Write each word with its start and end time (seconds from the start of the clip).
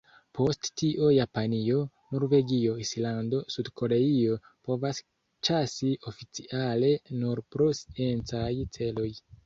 Post 0.37 0.69
tio 0.81 1.09
Japanio, 1.15 1.81
Norvegio, 2.15 2.73
Islando, 2.85 3.43
Sud-Koreio 3.57 4.41
povas 4.71 5.05
ĉasi 5.51 5.95
oficiale 6.15 6.95
nur 7.23 7.47
pro 7.55 7.73
sciencaj 7.85 8.53
celoj. 8.79 9.11